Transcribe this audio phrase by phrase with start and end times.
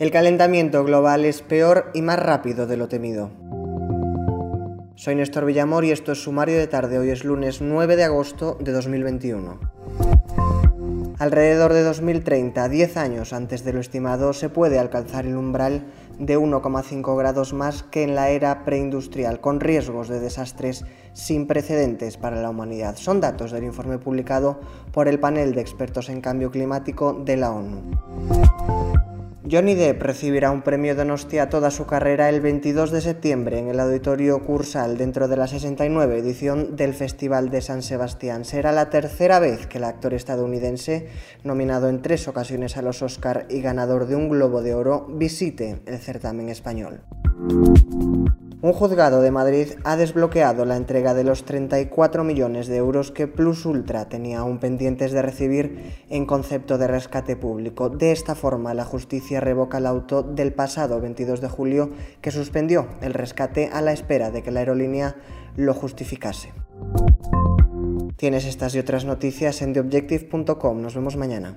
[0.00, 3.28] El calentamiento global es peor y más rápido de lo temido.
[4.94, 6.98] Soy Néstor Villamor y esto es Sumario de Tarde.
[6.98, 9.60] Hoy es lunes 9 de agosto de 2021.
[11.18, 15.84] Alrededor de 2030, 10 años antes de lo estimado, se puede alcanzar el umbral
[16.18, 22.16] de 1,5 grados más que en la era preindustrial, con riesgos de desastres sin precedentes
[22.16, 22.96] para la humanidad.
[22.96, 24.60] Son datos del informe publicado
[24.92, 28.89] por el panel de expertos en cambio climático de la ONU.
[29.50, 33.80] Johnny Depp recibirá un premio Donostia toda su carrera el 22 de septiembre en el
[33.80, 38.44] Auditorio Cursal dentro de la 69 edición del Festival de San Sebastián.
[38.44, 41.08] Será la tercera vez que el actor estadounidense,
[41.42, 45.80] nominado en tres ocasiones a los Oscar y ganador de un Globo de Oro, visite
[45.84, 47.00] el certamen español.
[48.62, 53.26] Un juzgado de Madrid ha desbloqueado la entrega de los 34 millones de euros que
[53.26, 57.88] Plus Ultra tenía aún pendientes de recibir en concepto de rescate público.
[57.88, 62.88] De esta forma, la justicia revoca el auto del pasado 22 de julio que suspendió
[63.00, 65.16] el rescate a la espera de que la aerolínea
[65.56, 66.52] lo justificase.
[68.16, 70.82] Tienes estas y otras noticias en theobjective.com.
[70.82, 71.56] Nos vemos mañana.